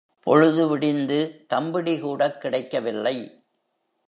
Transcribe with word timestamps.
பொழுது 0.19 0.67
விடிந்து 0.67 1.45
தம்பிடி 1.53 1.99
கூடக் 1.99 2.41
கிடைக்கவில்லை. 2.41 3.43